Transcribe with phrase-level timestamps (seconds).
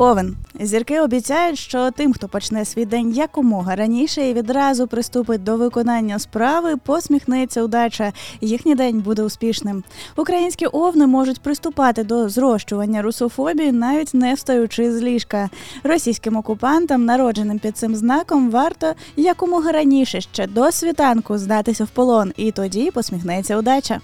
[0.00, 0.36] Овен.
[0.60, 6.18] Зірки обіцяють, що тим, хто почне свій день якомога раніше і відразу приступить до виконання
[6.18, 8.12] справи, посміхнеться удача.
[8.40, 9.84] Їхній день буде успішним.
[10.16, 15.50] Українські овни можуть приступати до зрощування русофобії, навіть не встаючи з ліжка.
[15.82, 22.32] Російським окупантам, народженим під цим знаком, варто якомога раніше ще до світанку здатися в полон,
[22.36, 24.00] і тоді посміхнеться удача.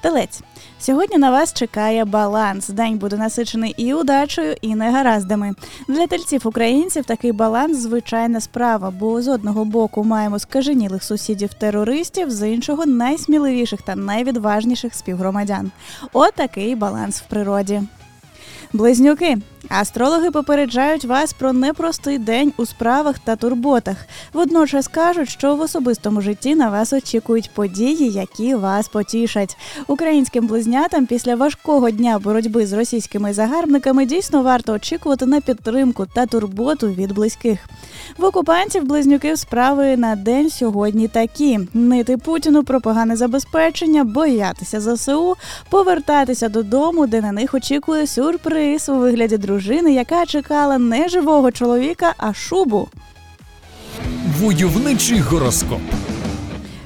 [0.00, 0.40] Телець.
[0.78, 2.68] Сьогодні на вас чекає баланс.
[2.68, 5.54] День буде насичений і удачею, і негараздами.
[5.88, 12.48] Для тельців українців такий баланс звичайна справа, бо з одного боку маємо скаженілих сусідів-терористів, з
[12.48, 15.70] іншого найсміливіших та найвідважніших співгромадян.
[16.12, 17.82] Отакий баланс в природі.
[18.72, 19.38] Близнюки.
[19.68, 23.96] Астрологи попереджають вас про непростий день у справах та турботах.
[24.32, 29.56] Водночас кажуть, що в особистому житті на вас очікують події, які вас потішать.
[29.86, 36.26] Українським близнятам після важкого дня боротьби з російськими загарбниками дійсно варто очікувати на підтримку та
[36.26, 37.58] турботу від близьких.
[38.18, 45.36] В окупантів близнюків справи на день сьогодні такі: нити Путіну про погане забезпечення, боятися ЗСУ,
[45.70, 52.14] повертатися додому, де на них очікує сюрприз у вигляді дружини, яка чекала не живого чоловіка,
[52.18, 52.88] а шубу.
[54.40, 55.80] Войовничий гороскоп.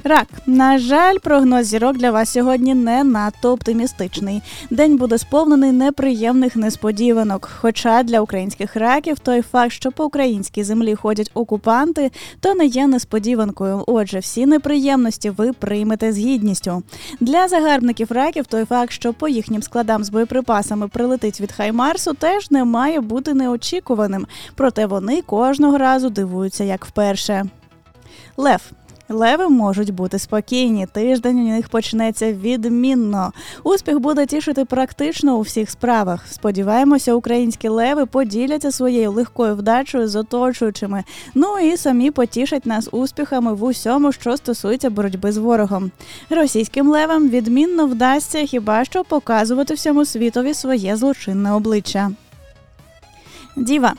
[0.09, 4.41] Рак, на жаль, прогноз зірок для вас сьогодні не надто оптимістичний.
[4.69, 7.49] День буде сповнений неприємних несподіванок.
[7.61, 12.87] Хоча для українських раків той факт, що по українській землі ходять окупанти, то не є
[12.87, 13.83] несподіванкою.
[13.87, 16.83] Отже, всі неприємності ви приймете з гідністю.
[17.19, 22.51] Для загарбників раків той факт, що по їхнім складам з боєприпасами прилетить від Хаймарсу, теж
[22.51, 24.27] не має бути неочікуваним.
[24.55, 27.45] Проте вони кожного разу дивуються як вперше.
[28.37, 28.61] Лев
[29.09, 30.87] Леви можуть бути спокійні.
[30.91, 33.33] Тиждень у них почнеться відмінно.
[33.63, 36.27] Успіх буде тішити практично у всіх справах.
[36.27, 41.03] Сподіваємося, українські леви поділяться своєю легкою вдачею з оточуючими.
[41.35, 45.91] Ну і самі потішать нас успіхами в усьому, що стосується боротьби з ворогом.
[46.29, 52.11] Російським левам відмінно вдасться хіба що показувати всьому світові своє злочинне обличчя.
[53.55, 53.93] Діва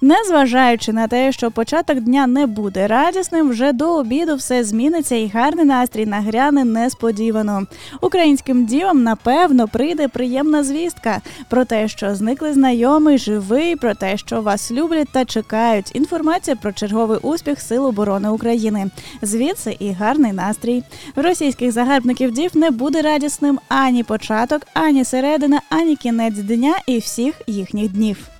[0.00, 5.28] Незважаючи на те, що початок дня не буде радісним, вже до обіду все зміниться і
[5.28, 7.66] гарний настрій нагряне несподівано.
[8.00, 14.42] Українським дівам напевно прийде приємна звістка про те, що зникли знайомий, живий, про те, що
[14.42, 15.90] вас люблять та чекають.
[15.94, 18.90] Інформація про черговий успіх Сил оборони України.
[19.22, 20.82] Звідси і гарний настрій.
[21.16, 27.34] Російських загарбників дів не буде радісним ані початок, ані середина, ані кінець дня і всіх
[27.46, 28.37] їхніх днів.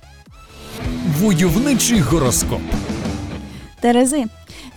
[1.19, 2.61] Войовничий гороскоп.
[3.79, 4.25] Терези.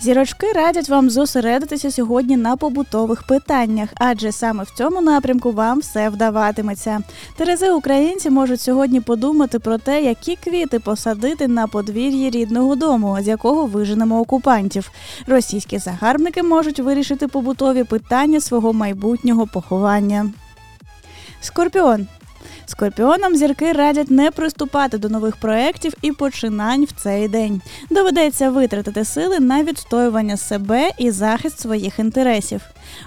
[0.01, 6.09] Зірочки радять вам зосередитися сьогодні на побутових питаннях, адже саме в цьому напрямку вам все
[6.09, 7.01] вдаватиметься.
[7.37, 13.29] Терези українці можуть сьогодні подумати про те, які квіти посадити на подвір'ї рідного дому, з
[13.29, 14.91] якого виженемо окупантів.
[15.27, 20.31] Російські загарбники можуть вирішити побутові питання свого майбутнього поховання.
[21.41, 22.07] Скорпіон
[22.73, 27.63] Скорпіонам зірки радять не приступати до нових проєктів і починань в цей день.
[27.91, 32.61] Доведеться витратити сили на відстоювання себе і захист своїх інтересів.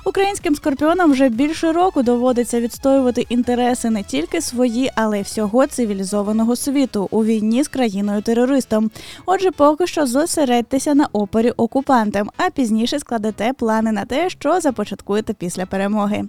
[0.06, 6.56] Українським скорпіонам вже більше року доводиться відстоювати інтереси не тільки свої, але й всього цивілізованого
[6.56, 8.92] світу у війні з країною терористом.
[9.26, 15.34] Отже, поки що зосередьтеся на опорі окупантам, а пізніше складете плани на те, що започаткуєте
[15.34, 16.24] після перемоги.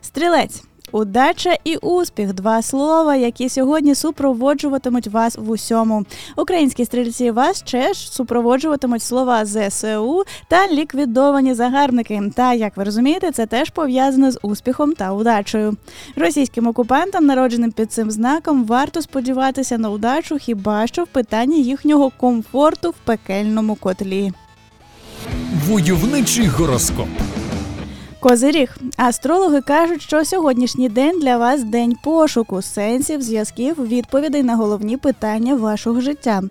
[0.00, 0.62] Стрілець.
[0.92, 6.04] Удача і успіх два слова, які сьогодні супроводжуватимуть вас в усьому.
[6.36, 12.22] Українські стрільці вас ще ж супроводжуватимуть слова ЗСУ та ліквідовані загарбники.
[12.34, 15.76] Та як ви розумієте, це теж пов'язано з успіхом та удачею.
[16.16, 22.10] Російським окупантам, народженим під цим знаком, варто сподіватися на удачу, хіба що в питанні їхнього
[22.16, 24.32] комфорту в пекельному котлі.
[25.66, 27.08] Войовничий гороскоп.
[28.26, 28.76] Козиріг.
[28.96, 35.54] Астрологи кажуть, що сьогоднішній день для вас день пошуку, сенсів, зв'язків, відповідей на головні питання
[35.54, 36.42] вашого життя.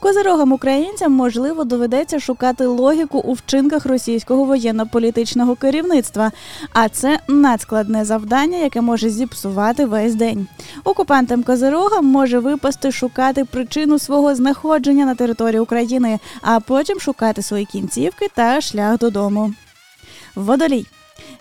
[0.00, 6.32] Козирогам українцям можливо доведеться шукати логіку у вчинках російського воєнно-політичного керівництва,
[6.72, 10.46] а це надскладне завдання, яке може зіпсувати весь день.
[10.84, 17.64] Окупантам Козирогам може випасти шукати причину свого знаходження на території України, а потім шукати свої
[17.64, 19.54] кінцівки та шлях додому.
[20.34, 20.86] Водолій.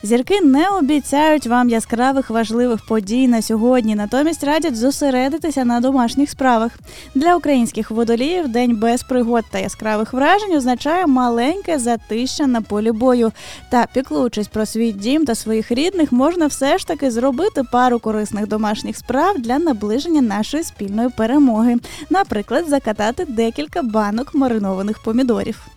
[0.04, 6.72] Зірки не обіцяють вам яскравих важливих подій на сьогодні, натомість радять зосередитися на домашніх справах.
[7.16, 13.32] Для українських водоліїв день без пригод та яскравих вражень означає маленьке затища на полі бою.
[13.70, 18.48] Та піклуючись про свій дім та своїх рідних, можна все ж таки зробити пару корисних
[18.48, 21.78] домашніх справ для наближення нашої спільної перемоги.
[22.10, 25.68] Наприклад, закатати декілька банок маринованих помідорів.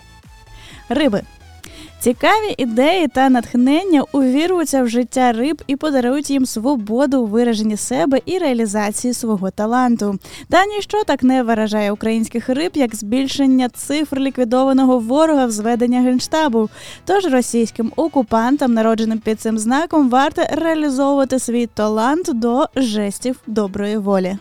[0.89, 1.23] Риби.
[2.07, 8.21] Цікаві ідеї та натхнення увіруються в життя риб і подарують їм свободу у вираженні себе
[8.27, 10.19] і реалізації свого таланту.
[10.49, 16.69] Та ніщо так не виражає українських риб, як збільшення цифр ліквідованого ворога в зведення генштабу.
[17.05, 24.39] Тож російським окупантам, народженим під цим знаком, варто реалізовувати свій талант до жестів доброї волі.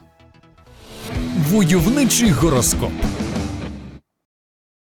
[1.51, 2.91] Войовничий гороскоп.